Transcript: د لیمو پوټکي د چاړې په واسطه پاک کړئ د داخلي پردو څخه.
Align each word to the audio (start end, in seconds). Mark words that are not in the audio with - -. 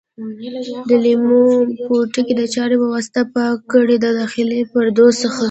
د 0.89 0.91
لیمو 1.03 1.41
پوټکي 1.85 2.33
د 2.37 2.41
چاړې 2.53 2.75
په 2.81 2.87
واسطه 2.93 3.21
پاک 3.33 3.57
کړئ 3.71 3.97
د 4.01 4.07
داخلي 4.19 4.59
پردو 4.71 5.07
څخه. 5.21 5.39